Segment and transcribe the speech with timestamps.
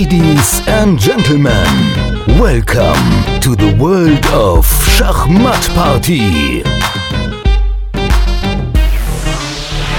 [0.00, 1.66] Ladies and gentlemen,
[2.40, 3.04] welcome
[3.42, 6.62] to the world of Schachmatt Party.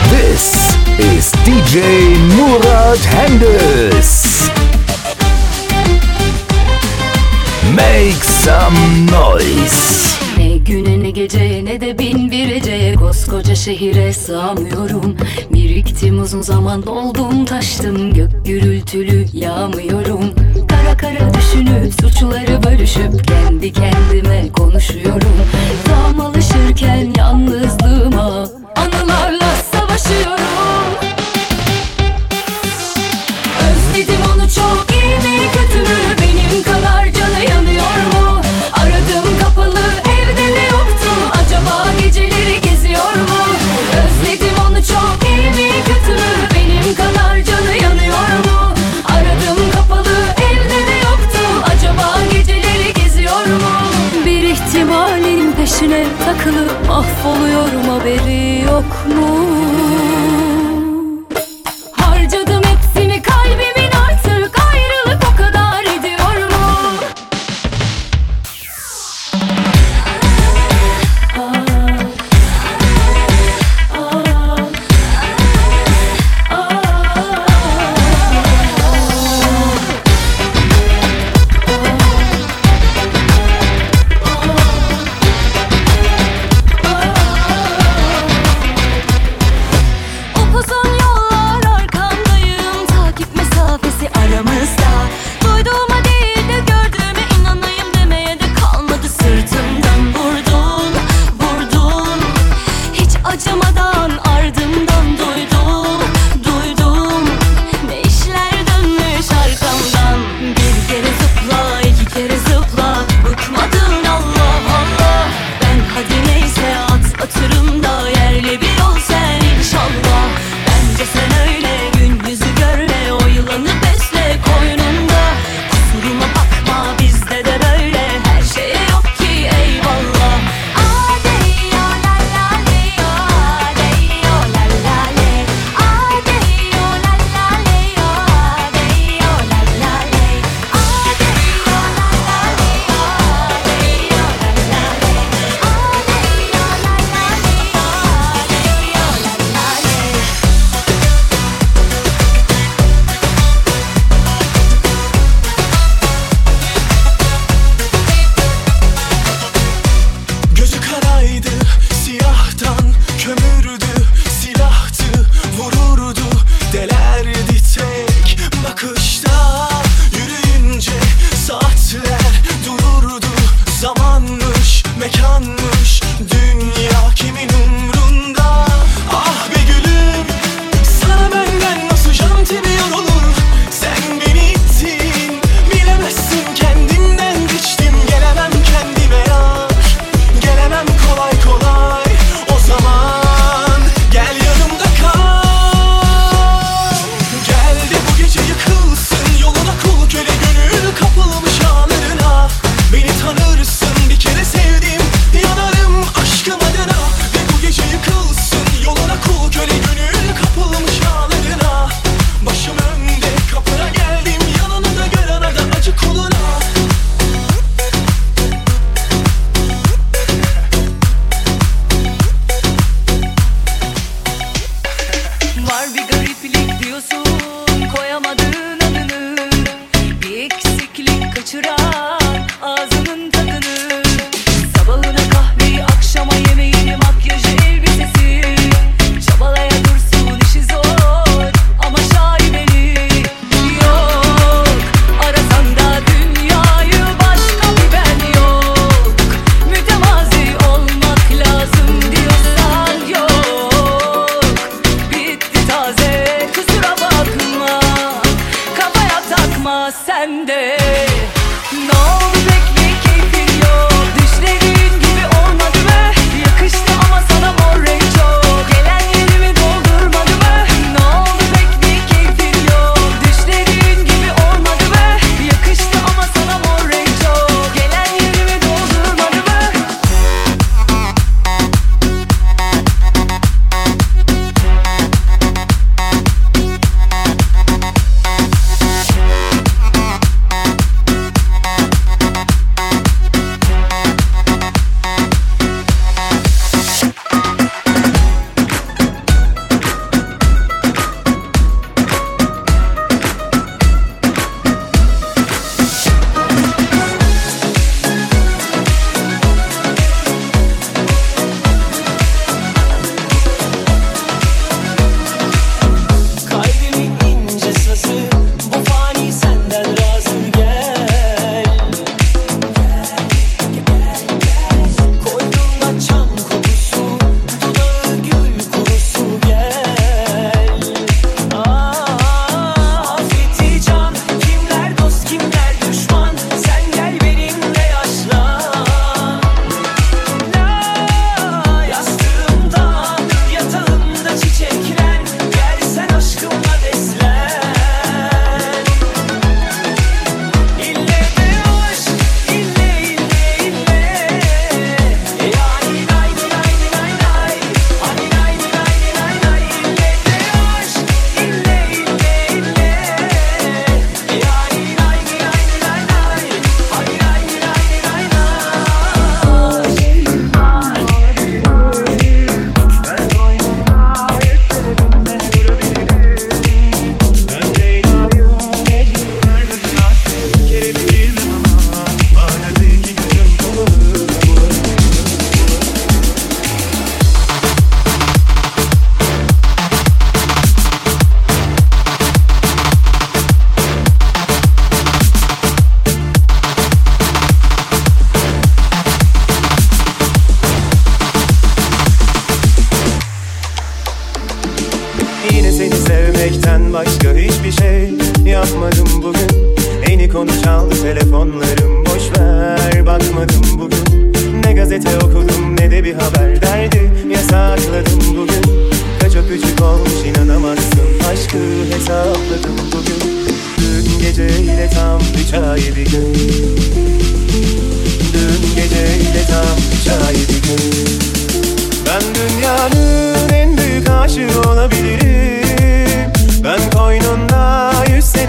[0.09, 4.49] This is DJ Murat Hendes.
[7.75, 10.30] Make some noise.
[10.65, 15.17] güne ne geceye ne de bin bireceye Koskoca şehire sığamıyorum.
[15.53, 20.21] Biriktim uzun zaman doldum taştım Gök gürültülü yağmıyorum.
[20.69, 25.35] Kara kara düşünüp suçları bölüşüp Kendi kendime konuşuyorum.
[25.85, 29.55] Tam alışırken yalnızlığıma Anılarla
[57.01, 59.70] mahvoluyorum haberi yok mu?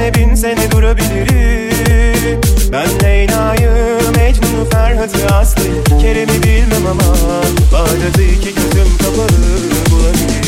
[0.03, 2.41] Trene bin seni durabilirim.
[2.73, 7.17] Ben Leyla'yım Mecnun'u Ferhat'ı Aslı'yı Kerem'i bilmem ama
[7.73, 9.39] Bağdat'ı iki gözüm kapalı
[9.91, 10.47] bulabilir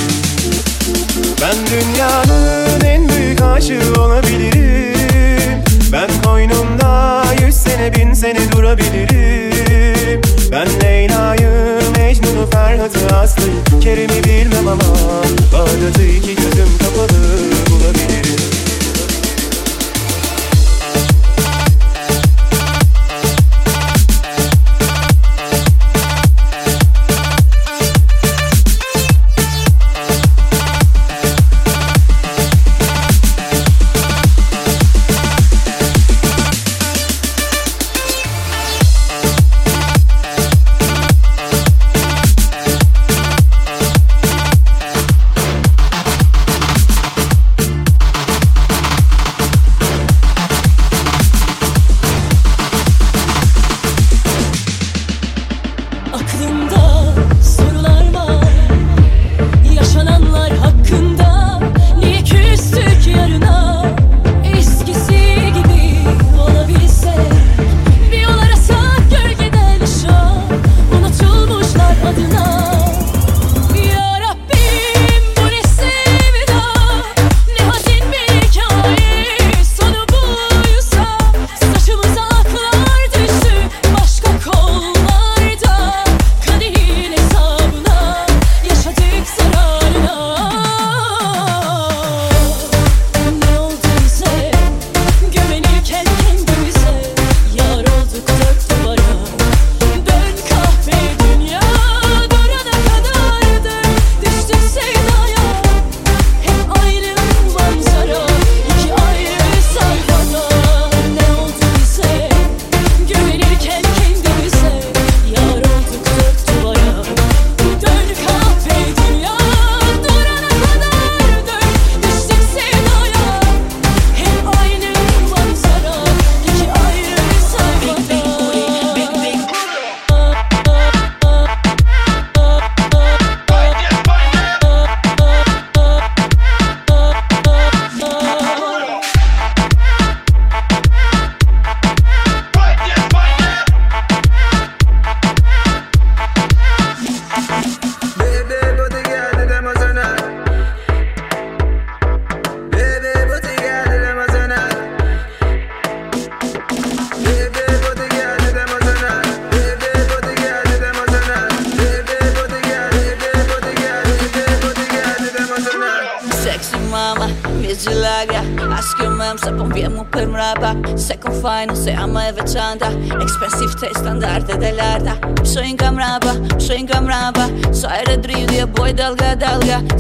[1.43, 5.63] Ben dünyanın en büyük aşığı olabilirim.
[5.93, 10.21] Ben koynumda yüz sene bin sene durabilirim.
[10.53, 14.85] Ben Leyla'yım Mecnun'u Ferhat'ı Aslı'yı Kerem'i bilmem ama
[15.53, 17.54] Bağdat'ı iki gözüm kapalı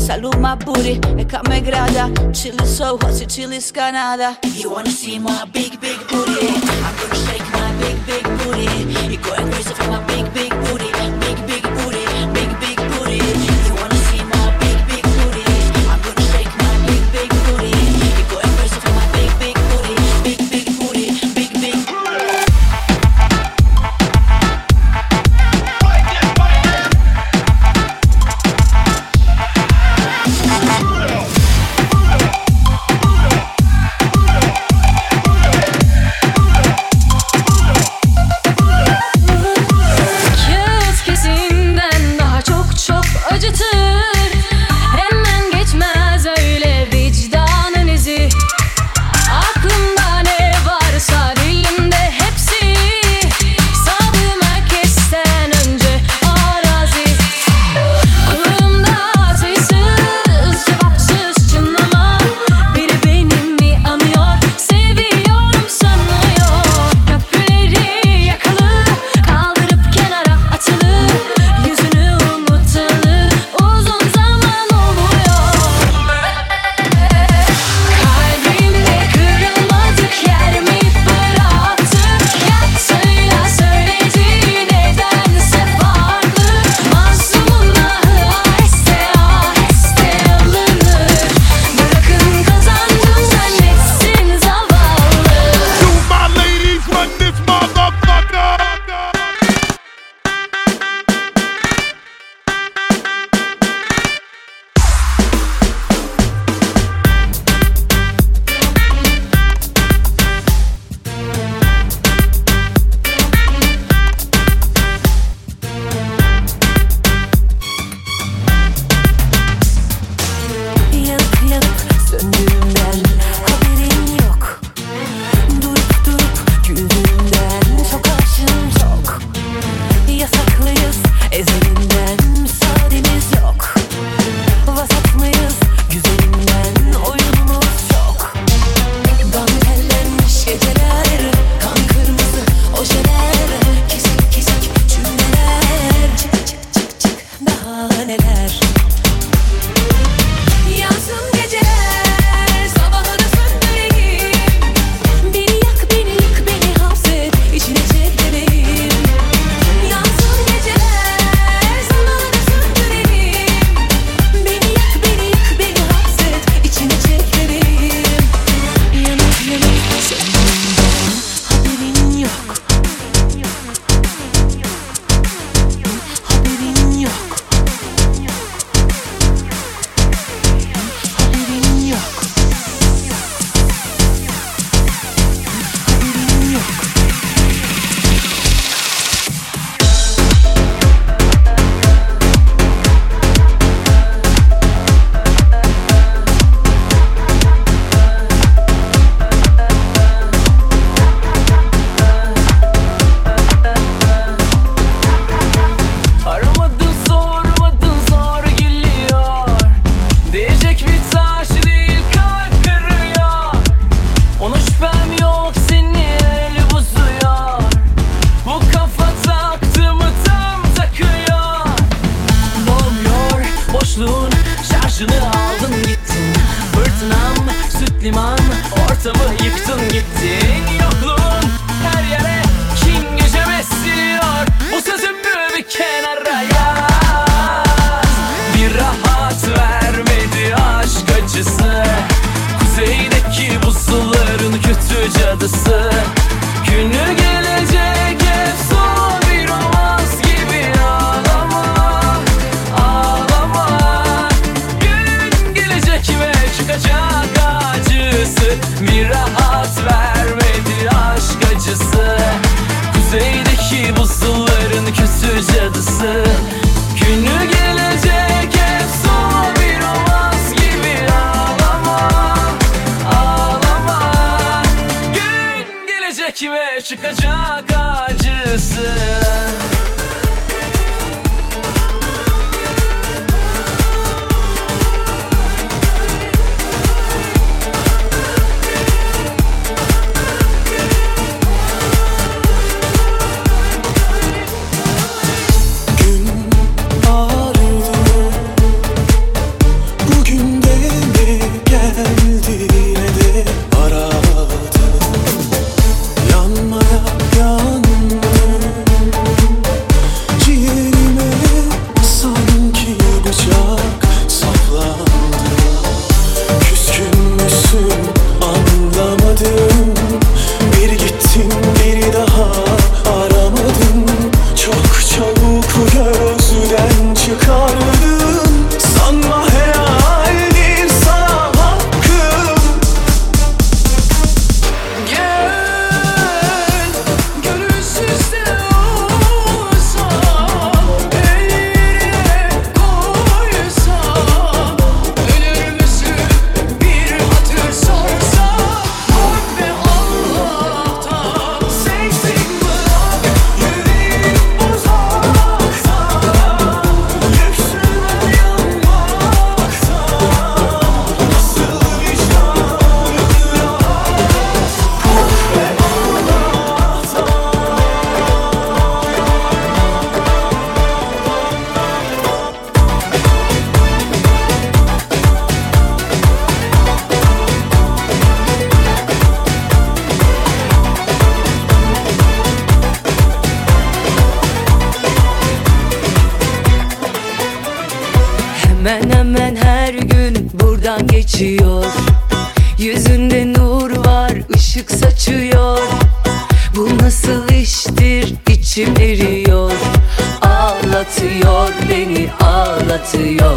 [0.04, 2.12] Salute my booty, neka me grada.
[2.34, 6.83] Chili so hot, she chili skanada You wanna see my big, big booty?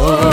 [0.00, 0.27] Oh.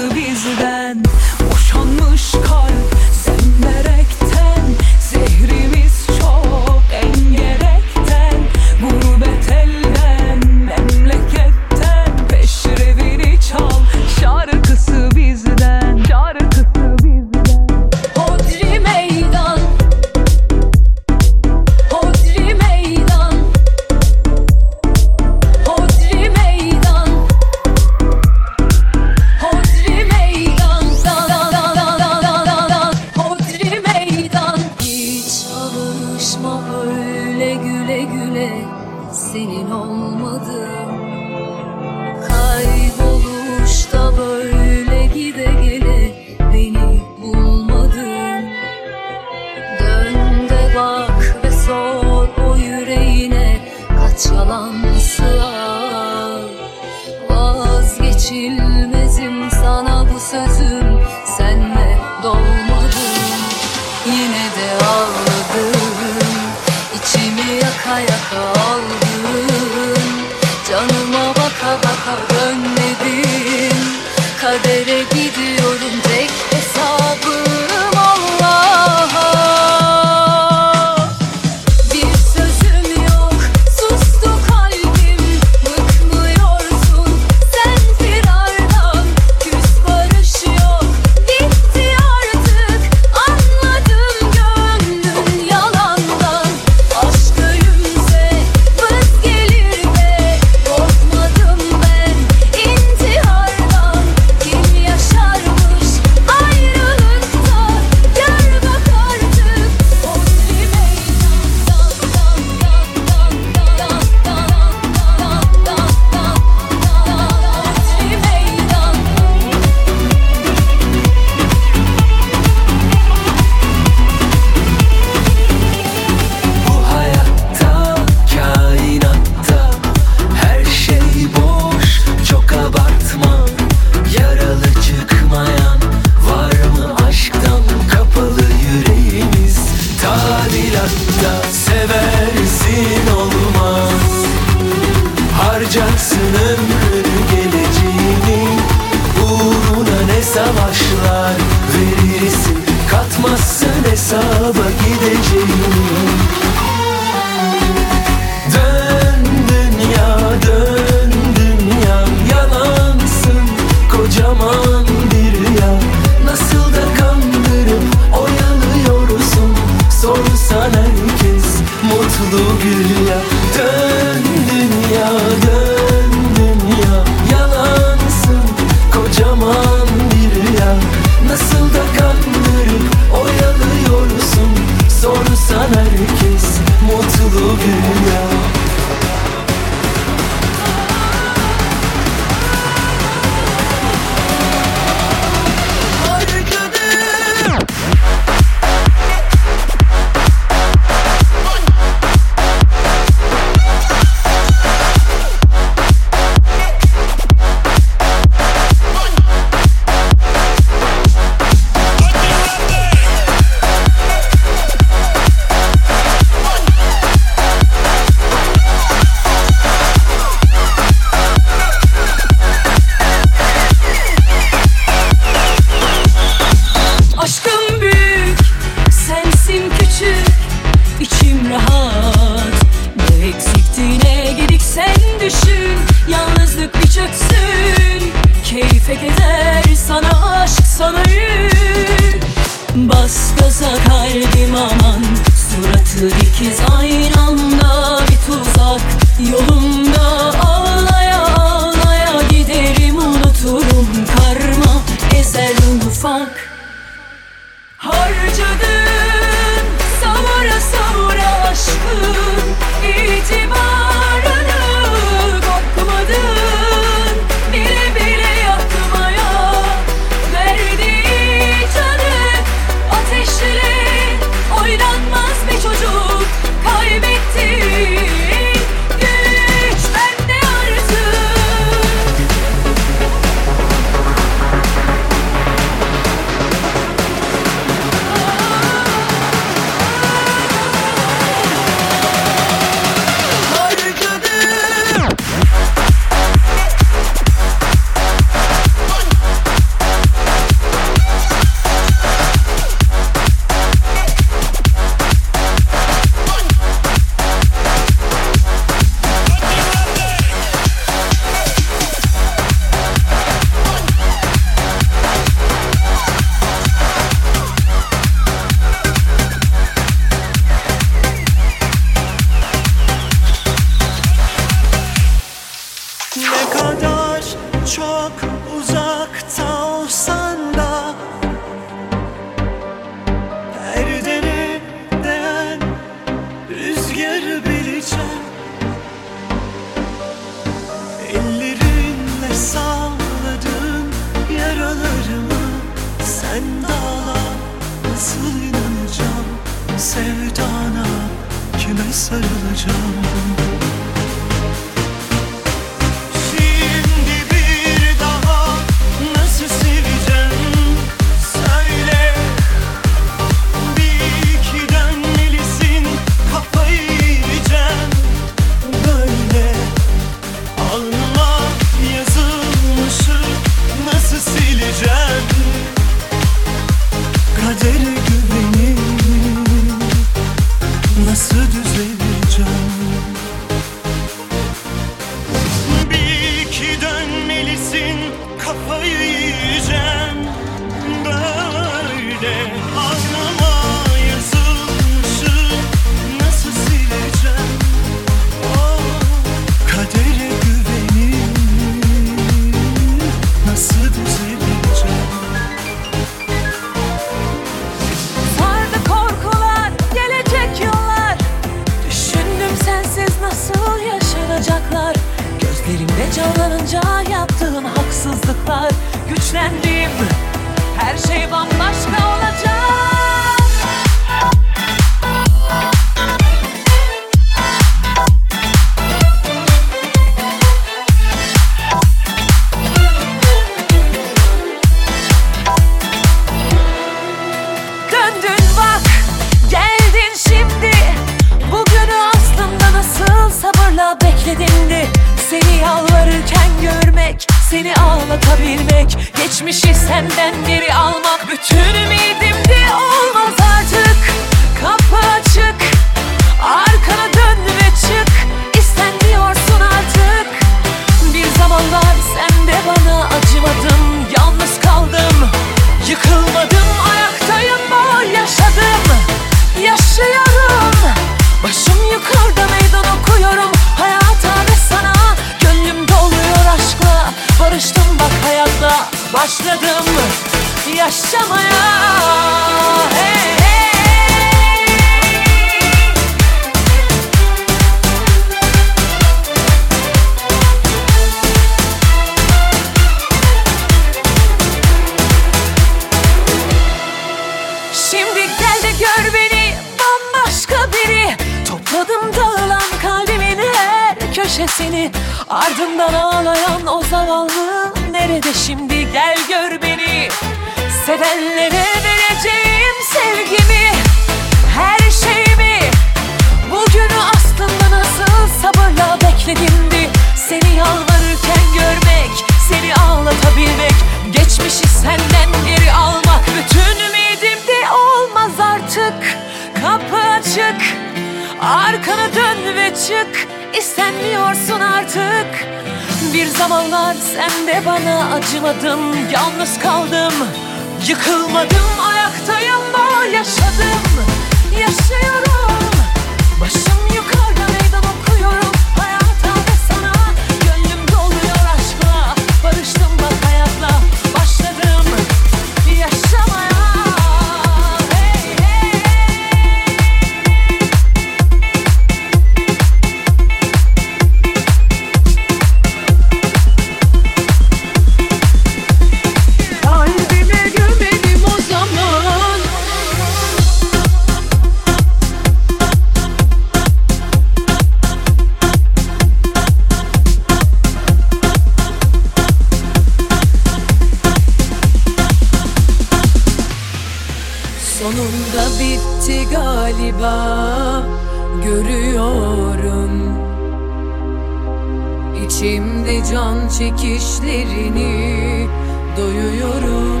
[596.58, 598.48] çekişlerini
[598.96, 600.00] doyuyorum.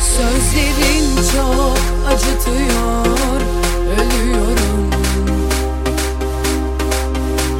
[0.00, 1.78] Sözlerin çok
[2.12, 3.40] acıtıyor,
[3.92, 4.90] ölüyorum.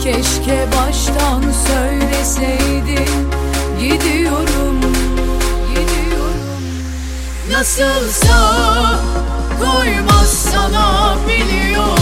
[0.03, 3.29] Keşke baştan söyleseydin,
[3.81, 4.81] gidiyorum,
[5.69, 6.41] gidiyorum.
[7.53, 8.55] Nasılsa
[9.61, 12.00] koymaz sana ah biliyorum.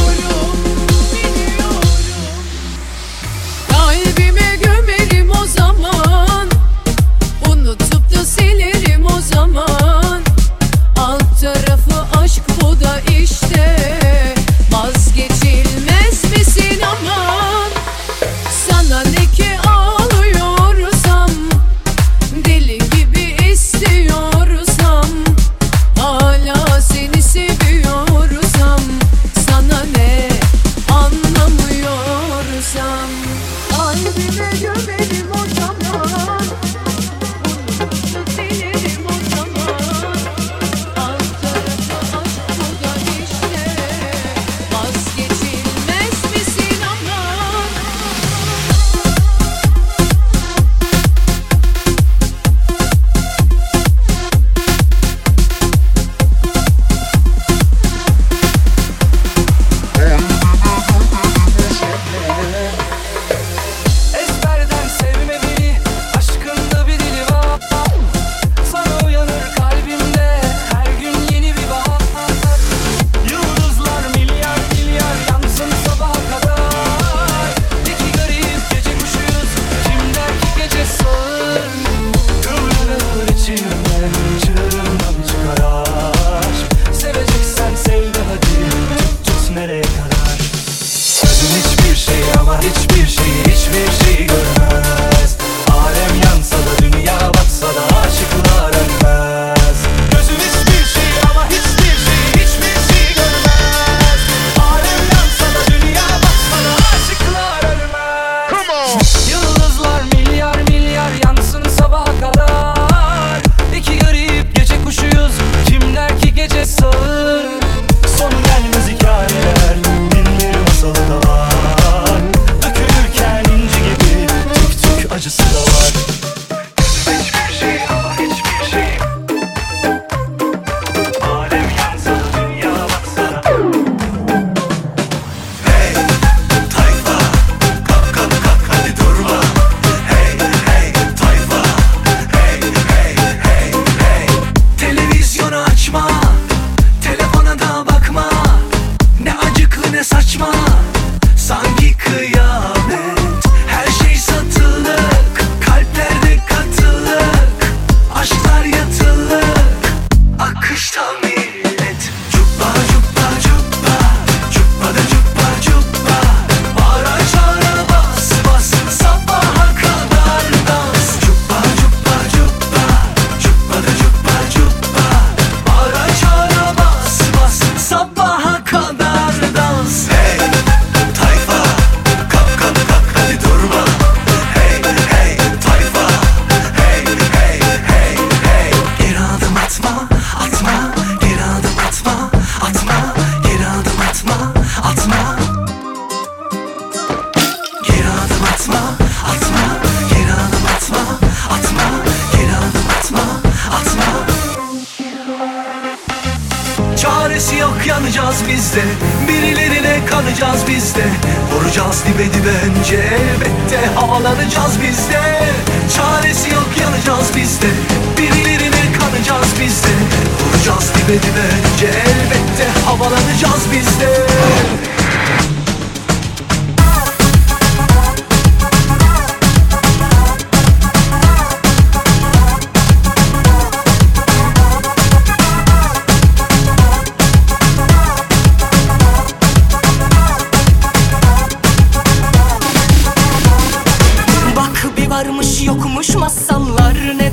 [245.38, 247.27] Varmış yokmuş masallar ne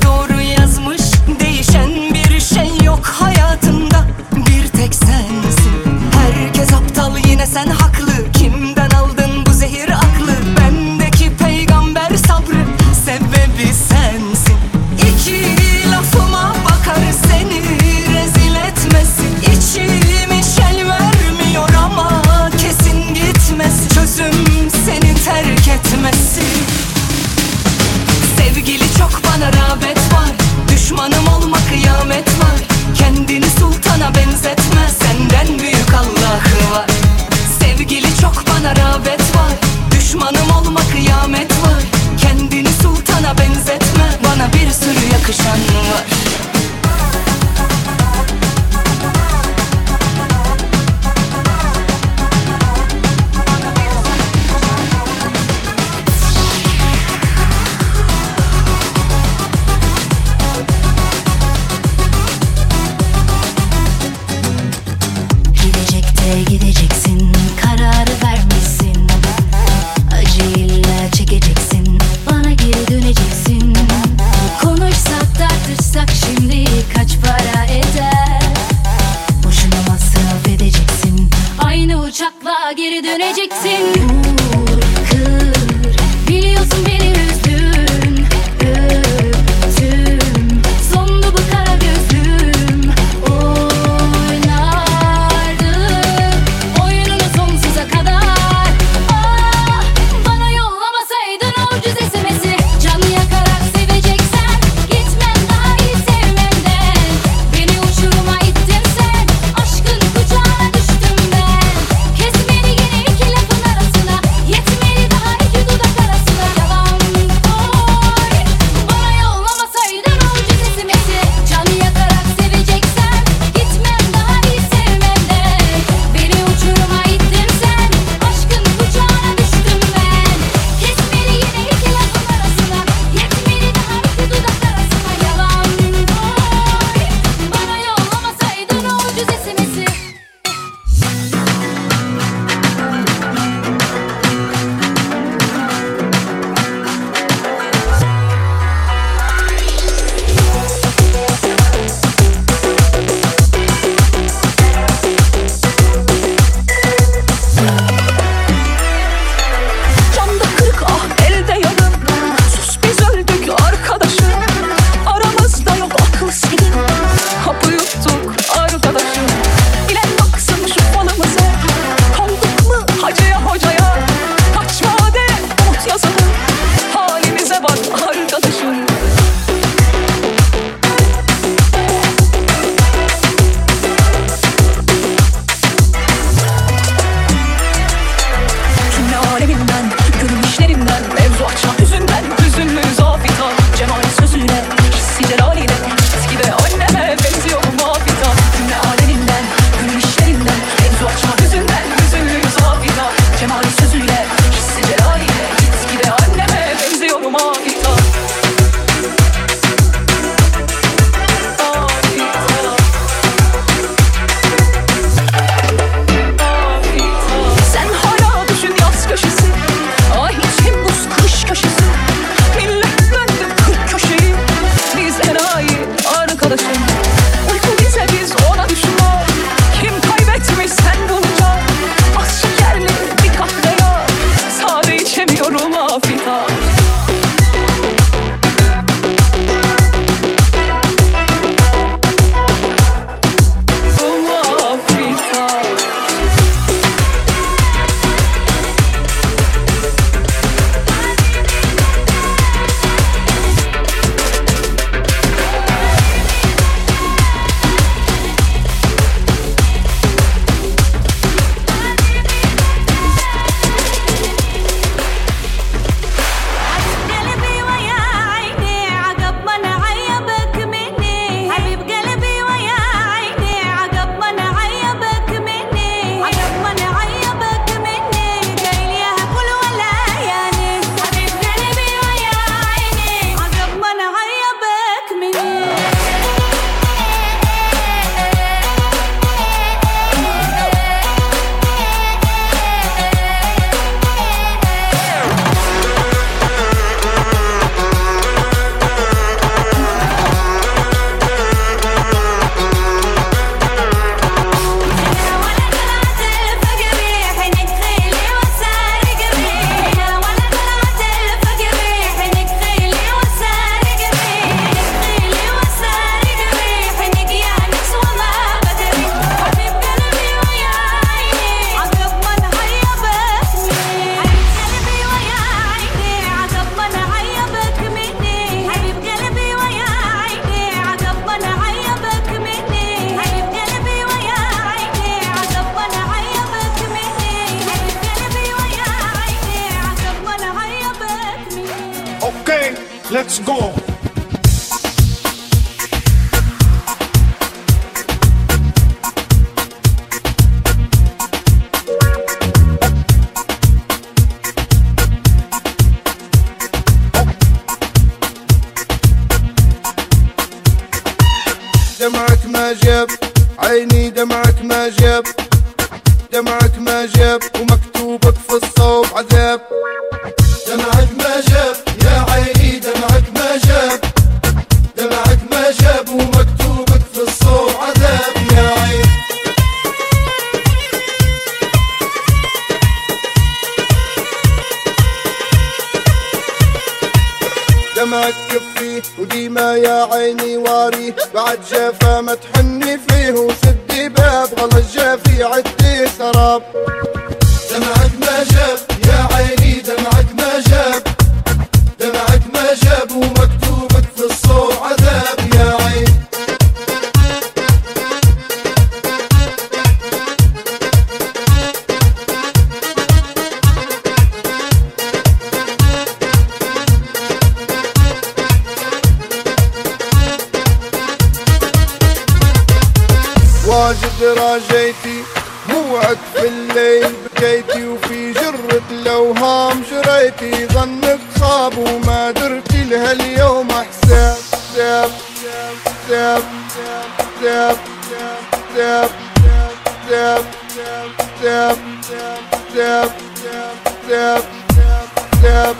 [445.38, 445.76] step,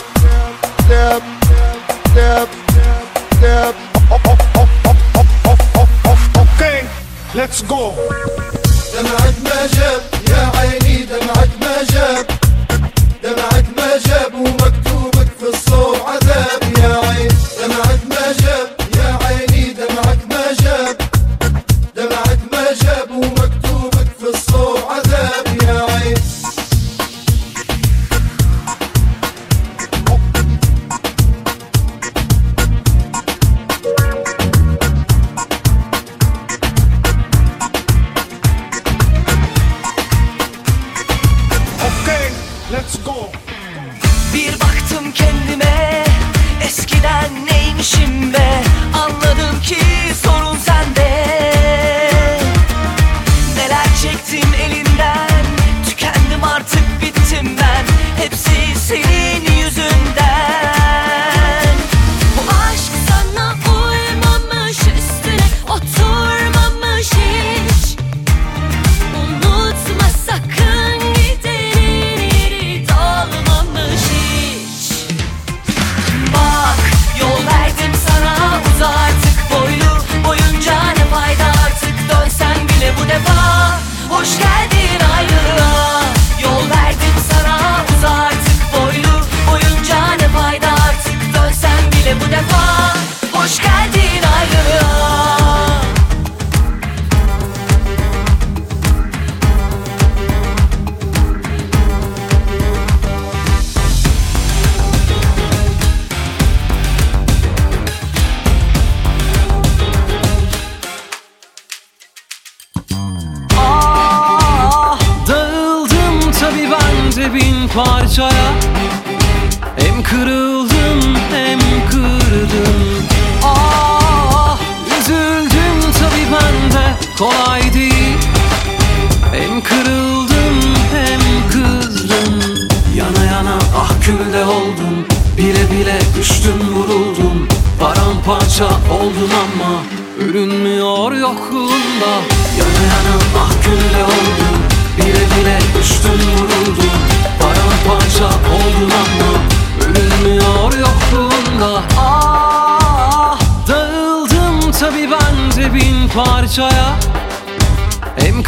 [0.85, 1.23] step,
[2.11, 2.49] step,
[3.37, 3.75] step.
[6.37, 6.79] Okay,
[7.35, 7.93] let's go.
[8.97, 12.27] دمعت ما جاب يا عيني دمعت ما جاب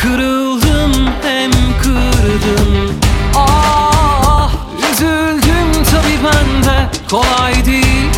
[0.02, 0.92] Kırıldım
[1.22, 1.50] hem
[1.82, 2.94] kırdım.
[3.36, 4.50] Ah
[4.92, 6.90] üzüldüm tabi ben de.
[7.10, 8.10] Kolay değil.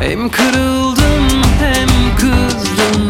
[0.00, 3.08] Hem kırıldım hem kızdım.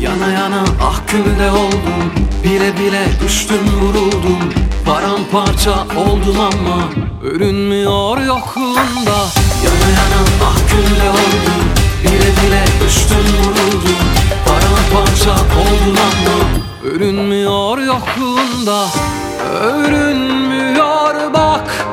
[0.00, 2.12] Yana yana ah külde oldum.
[2.44, 4.52] Bile bile düştüm vuruldum.
[4.86, 6.82] Paramparça oldum ama
[7.22, 9.18] Örünmüyor yokluğunda.
[9.64, 11.62] Yana yana ah külde oldum.
[12.02, 13.96] Bile bile düştüm vuruldum.
[14.46, 18.86] Paramparça oldum ama Görünmüyor yokluğunda
[19.50, 21.86] Örünmüyor bak.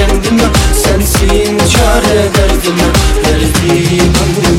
[0.00, 0.42] Kendime
[0.74, 2.88] Sensin çare derdime
[3.24, 4.49] Verdiğim ömrüm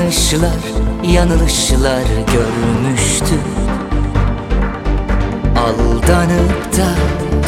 [0.00, 0.60] ne yanışlar
[1.04, 3.34] yanılışlar görmüştü
[5.56, 6.88] Aldanıp da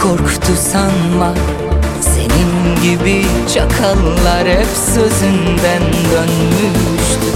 [0.03, 1.35] korktu sanma.
[2.01, 5.83] Senin gibi çakallar hep sözünden
[6.13, 7.31] dönmüştü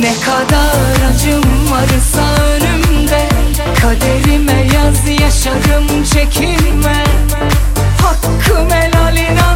[0.00, 3.28] Ne kadar acım varsa önümde
[3.80, 7.04] Kaderime yaz yaşarım çekinme
[8.02, 9.51] Hakkım helal inan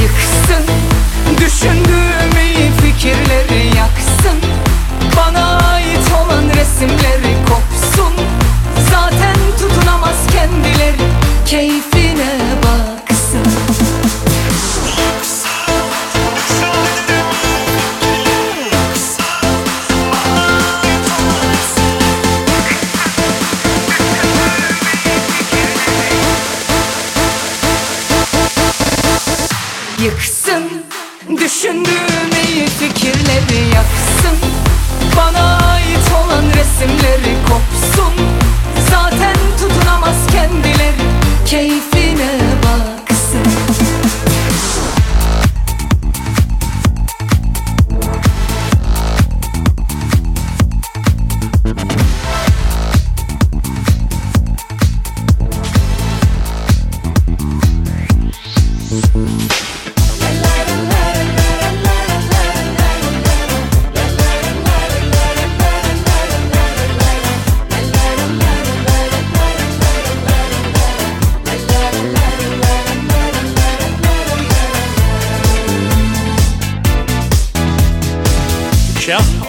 [0.00, 0.64] Yıksın
[1.38, 4.38] düşündüğüm iyi fikirleri yaksın.
[5.16, 8.14] Bana ait olan resimleri kopsun.
[8.90, 11.06] Zaten tutunamaz kendileri
[11.46, 11.89] keyfine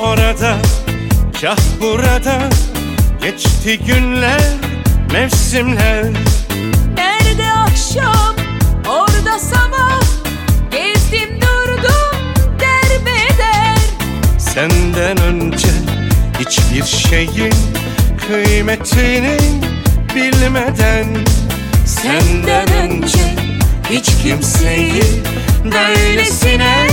[0.02, 0.58] orada,
[1.42, 2.50] kah burada.
[3.22, 4.42] Geçti günler,
[5.14, 6.06] mevsimler.
[6.98, 8.36] Nerede akşam
[8.88, 10.02] orada sabah.
[10.72, 13.78] Gezdim durdum derbeder
[14.38, 15.68] Senden önce
[16.40, 17.54] hiçbir şeyin
[18.28, 19.38] kıymetini
[20.16, 21.06] bilmeden.
[21.86, 23.36] Senden önce
[23.90, 25.04] hiç kimseyi
[25.64, 26.88] böylesine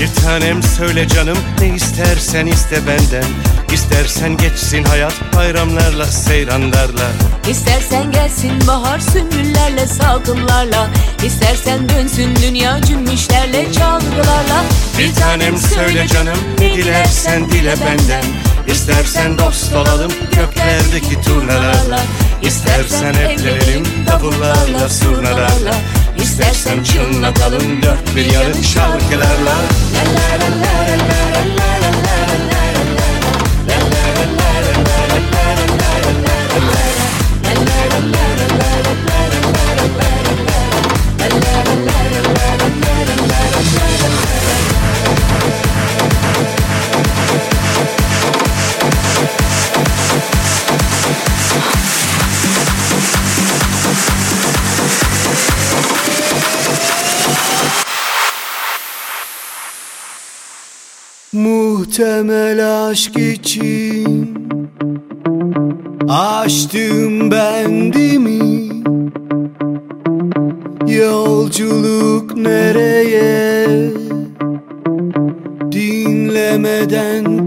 [0.00, 3.24] Bir tanem söyle canım ne istersen iste benden.
[3.72, 7.08] İstersen geçsin hayat bayramlarla seyranlarla.
[7.50, 10.88] İstersen gelsin bahar sümbüllerle salkımlarla
[11.24, 14.64] İstersen dönsün dünya cümbüşlerle çalgılarla.
[14.98, 18.24] Bir tanem söyle canım ne dilersen dile benden.
[18.66, 22.00] İstersen dost olalım göklerdeki turnalarla.
[22.42, 25.74] İstersen evlenelim davullarla surnalarla
[26.22, 29.54] İstersen çınlatalım dört bir yanı şarkılarla
[61.98, 64.34] Muhtemel aşk için
[66.08, 68.68] Açtım bendimi.
[70.86, 73.66] Yolculuk nereye?
[75.72, 77.46] Dinlemeden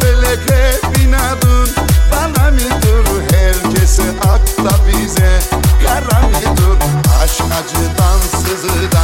[0.00, 1.68] Feleke binadın
[2.12, 5.40] Bana midir herkese akla bize
[5.86, 6.20] Kara
[7.22, 8.99] aşk acıdan sızıdan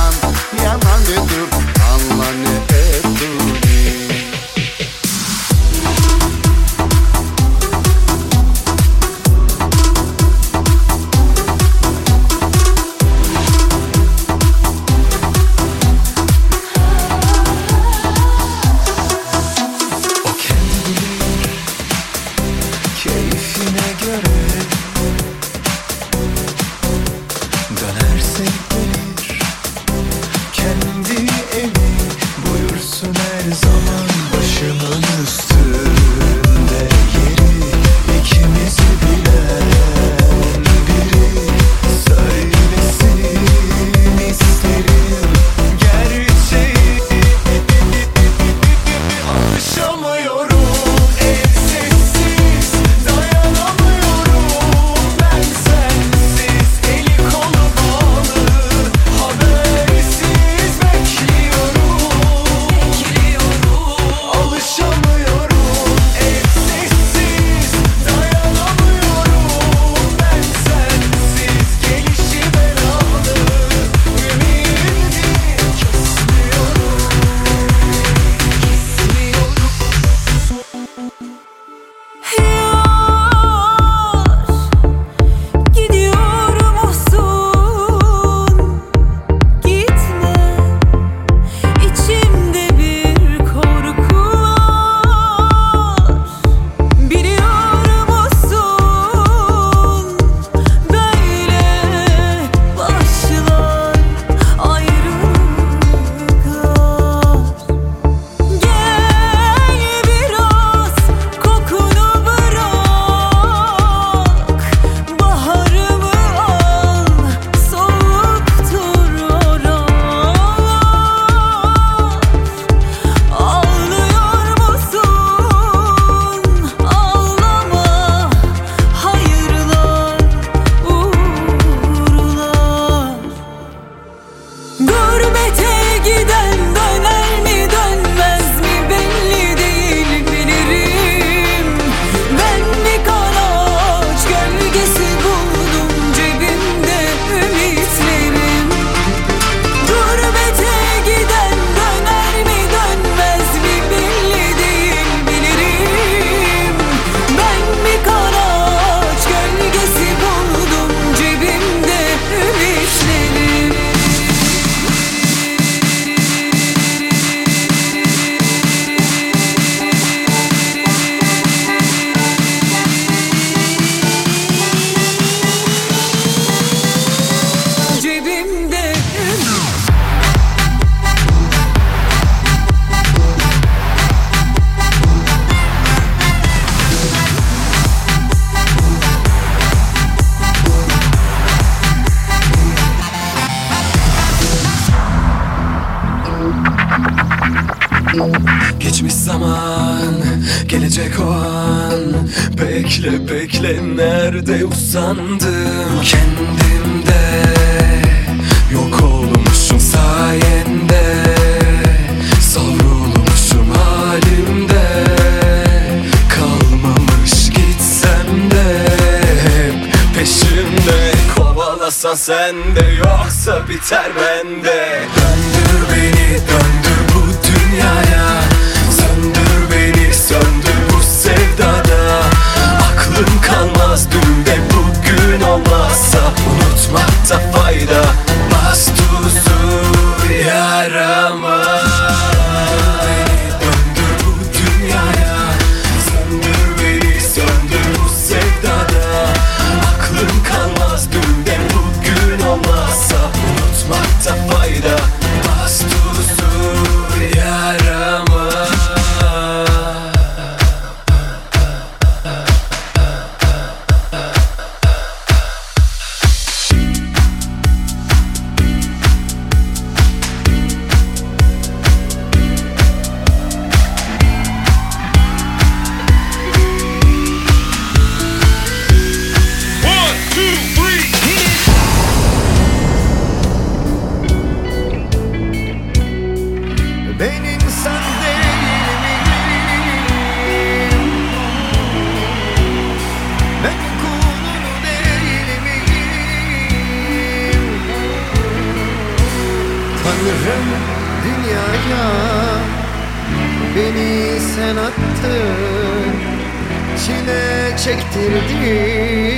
[307.86, 309.35] Çile